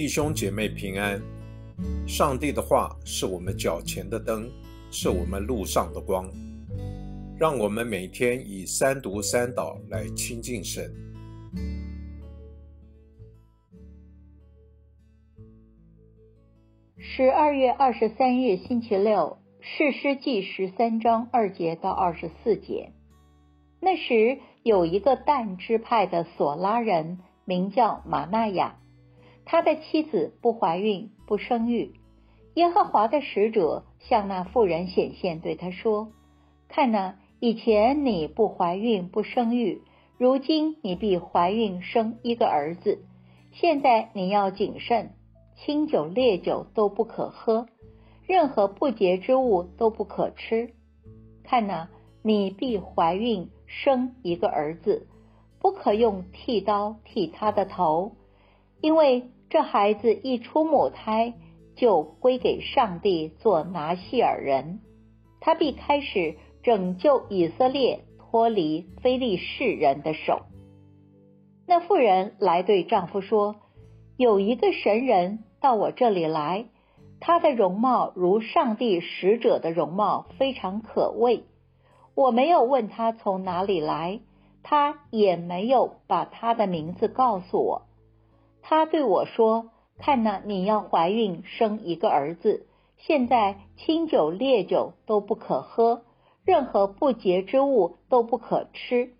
[0.00, 1.20] 弟兄姐妹平安。
[2.08, 4.50] 上帝的话是我们脚前的灯，
[4.90, 6.26] 是我们路上的光。
[7.38, 10.90] 让我们每天以三读三祷来亲近神。
[16.96, 22.94] 十二月二十三日星期六，士师记十三章二节到二十四节。
[23.82, 28.78] 那时有一个但支派的索拉人，名叫马纳亚。
[29.52, 31.94] 他的妻子不怀孕，不生育。
[32.54, 36.12] 耶和华的使者向那妇人显现，对他说
[36.70, 39.82] ：“看哪，以前你不怀孕，不生育，
[40.18, 43.02] 如今你必怀孕生一个儿子。
[43.50, 45.14] 现在你要谨慎，
[45.56, 47.66] 清酒烈酒都不可喝，
[48.28, 50.74] 任何不洁之物都不可吃。
[51.42, 51.88] 看哪，
[52.22, 55.08] 你必怀孕生一个儿子，
[55.58, 58.12] 不可用剃刀剃他的头，
[58.80, 61.34] 因为。”这孩子一出母胎，
[61.74, 64.78] 就归给上帝做拿细尔人，
[65.40, 70.42] 他必开始拯救以色列脱离非利士人的手。
[71.66, 73.56] 那妇人来对丈夫说
[74.16, 76.66] ：“有一个神人到我这里来，
[77.18, 81.42] 他的容貌如上帝使者的容貌，非常可畏。
[82.14, 84.20] 我没有问他从哪里来，
[84.62, 87.82] 他也没有把他的名字告诉我。”
[88.62, 92.66] 他对我说：“看呐，你要怀孕生一个儿子。
[92.96, 96.02] 现在清酒烈酒都不可喝，
[96.44, 99.14] 任何不洁之物都不可吃，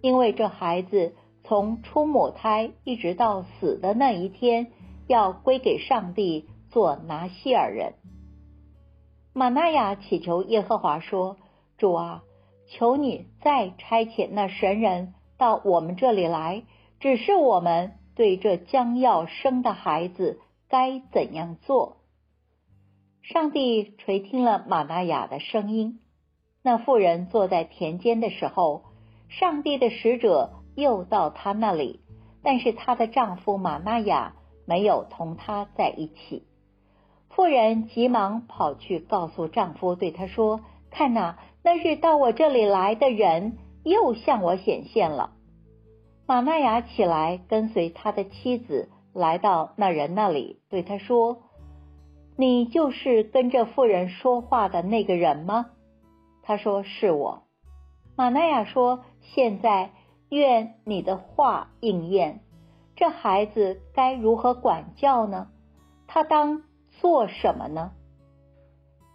[0.00, 1.14] 因为这孩子
[1.44, 4.72] 从出母胎一直到死的那一天，
[5.06, 7.94] 要归给上帝做拿西尔人。”
[9.34, 11.36] 玛纳亚祈求耶和华说
[11.78, 12.22] ：“主啊，
[12.66, 16.64] 求你再差遣那神人到我们这里来，
[17.00, 21.98] 只是我们。”对这将要生的孩子该怎样做？
[23.22, 26.00] 上帝垂听了玛纳雅的声音。
[26.60, 28.82] 那妇人坐在田间的时候，
[29.28, 32.00] 上帝的使者又到她那里，
[32.42, 34.34] 但是她的丈夫玛纳雅
[34.66, 36.42] 没有同她在一起。
[37.28, 45.34] 妇人急忙跑去告诉丈夫，对他说：“看哪，那是到我这里来的人又向我显现了。”
[46.28, 51.38] 玛纳雅起来，跟随他的妻子来到那人那里，对他说
[52.36, 55.70] ：“你就是跟着妇人说话的那个人吗？”
[56.44, 57.44] 他说：“是我。”
[58.14, 59.90] 玛纳雅说：“现在
[60.28, 62.40] 愿你的话应验。
[62.94, 65.48] 这孩子该如何管教呢？
[66.06, 66.62] 他当
[67.00, 67.92] 做什么呢？”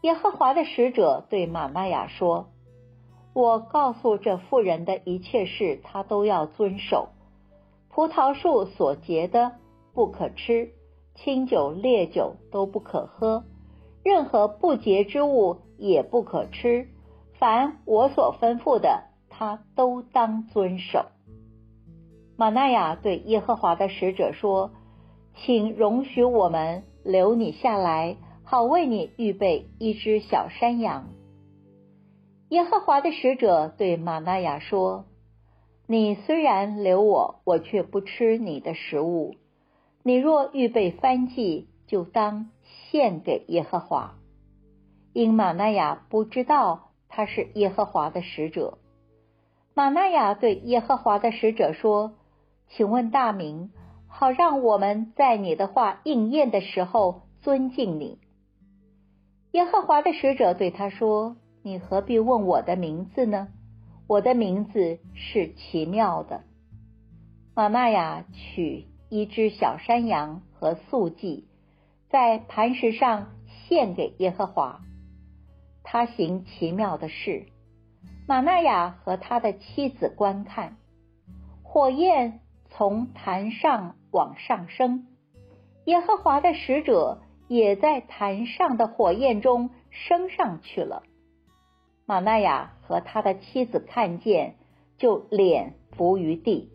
[0.00, 2.48] 耶和华的使者对玛纳雅说。
[3.34, 7.08] 我告诉这妇人的一切事，她都要遵守。
[7.88, 9.52] 葡萄树所结的
[9.94, 10.70] 不可吃，
[11.14, 13.44] 清酒烈酒都不可喝，
[14.02, 16.88] 任何不洁之物也不可吃。
[17.38, 21.06] 凡我所吩咐的，他都当遵守。
[22.36, 24.70] 玛纳雅对耶和华的使者说
[25.36, 31.08] ：“请容许我们留你下来，好为你预备一只小山羊。”
[32.52, 35.06] 耶和华的使者对玛纳雅说
[35.88, 39.36] ：“你虽然留我，我却不吃你的食物。
[40.02, 42.50] 你若预备翻祭，就当
[42.90, 44.16] 献给耶和华。”
[45.14, 48.76] 因玛纳雅不知道他是耶和华的使者。
[49.72, 52.12] 玛纳雅对耶和华的使者说
[52.68, 53.70] ：“请问大名，
[54.08, 58.18] 好让我们在你的话应验的时候尊敬你。”
[59.52, 61.36] 耶和华的使者对他说。
[61.64, 63.48] 你何必问我的名字呢？
[64.08, 66.42] 我的名字是奇妙的。
[67.54, 71.46] 玛纳雅取一只小山羊和素祭，
[72.10, 74.80] 在磐石上献给耶和华。
[75.84, 77.46] 他行奇妙的事。
[78.26, 80.76] 玛纳雅和他的妻子观看，
[81.62, 82.40] 火焰
[82.70, 85.06] 从坛上往上升，
[85.84, 91.04] 耶和华的使者也在坛上的火焰中升上去了。
[92.12, 94.56] 玛纳雅和他的妻子看见，
[94.98, 96.70] 就脸伏于地。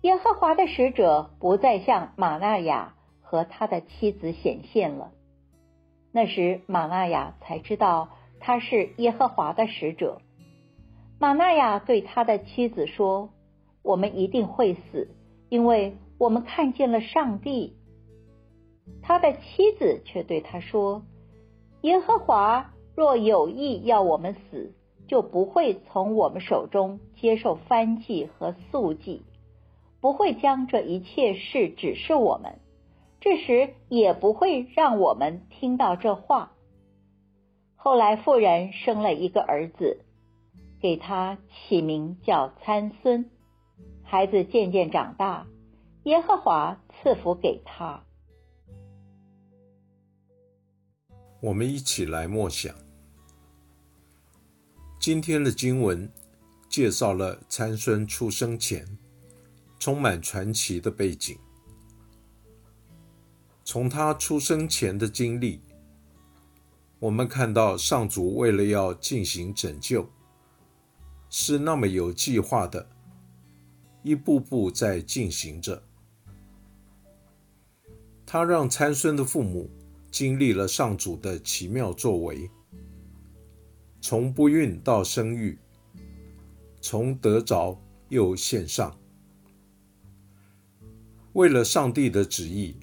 [0.00, 5.12] 耶和华的使者不再向玛纳雅和他的妻子显现了。
[6.10, 8.08] 那时，玛纳雅才知道
[8.40, 10.20] 他是耶和华的使者。
[11.20, 13.30] 玛纳雅对他的妻子说
[13.84, 15.14] ：“我们一定会死，
[15.48, 17.76] 因为我们看见了上帝。”
[19.00, 21.04] 他的妻子却对他说
[21.82, 22.68] ：“耶和华。”
[23.02, 24.72] 若有意要我们死，
[25.08, 29.24] 就不会从我们手中接受翻祭和素祭，
[30.00, 32.60] 不会将这一切事指示我们。
[33.20, 36.52] 这时也不会让我们听到这话。
[37.74, 40.04] 后来妇人生了一个儿子，
[40.80, 43.28] 给他起名叫参孙。
[44.04, 45.48] 孩子渐渐长大，
[46.04, 48.04] 耶和华赐福给他。
[51.40, 52.72] 我们一起来默想
[55.02, 56.08] 今天的经文，
[56.68, 58.86] 介绍了参孙出生前
[59.76, 61.36] 充满传奇的背景。
[63.64, 65.60] 从他出生前的经历，
[67.00, 70.08] 我们看到上主为了要进行拯救，
[71.28, 72.88] 是那么有计划的，
[74.04, 75.82] 一步步在进行着。
[78.24, 79.68] 他让参孙的父母。
[80.12, 82.50] 经历了上主的奇妙作为，
[84.02, 85.56] 从不孕到生育，
[86.80, 88.98] 从得着又献上，
[91.34, 92.74] 为了上帝的旨意，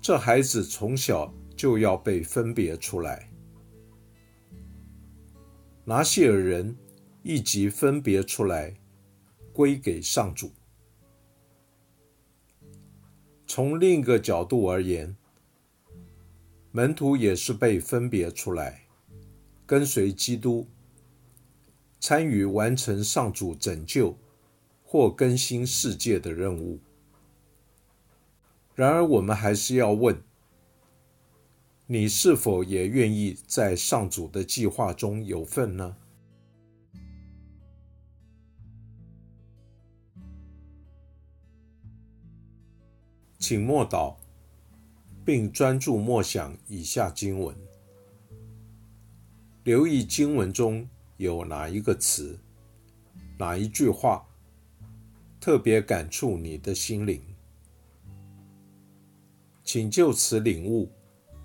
[0.00, 3.30] 这孩子从小就要被分别出来。
[5.84, 6.74] 拿谢尔人
[7.22, 8.74] 一即分别出来，
[9.52, 10.50] 归给上主。
[13.46, 15.14] 从另一个角度而言，
[16.72, 18.86] 门徒也是被分别出来，
[19.70, 20.66] 跟随基督，
[22.00, 24.18] 参与完成上主拯救
[24.82, 26.80] 或更新世界的任务。
[28.74, 30.20] 然而，我们还是要问：
[31.86, 35.96] 你是否也愿意在上主的计划中有份呢？
[43.38, 44.16] 请默祷。
[45.22, 47.54] 并专注默想以下经文，
[49.64, 52.38] 留意经文中有哪一个词、
[53.38, 54.26] 哪一句话
[55.38, 57.22] 特别感触你的心灵，
[59.62, 60.90] 请就此领悟，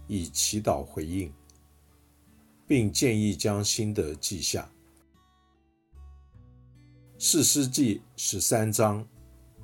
[0.08, 1.30] 以祈祷回应，
[2.66, 4.70] 并建议将心得记下。
[7.20, 9.06] 四世纪十三章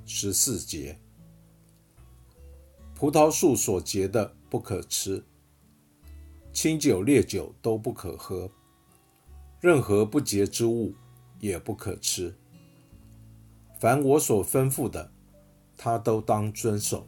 [0.04, 0.98] 十四节。
[2.94, 5.24] 葡萄树所结的不可吃，
[6.52, 8.50] 清酒烈酒都不可喝，
[9.60, 10.94] 任何不洁之物
[11.40, 12.36] 也不可吃。
[13.80, 15.10] 凡我所吩咐的，
[15.76, 17.06] 他都当遵守。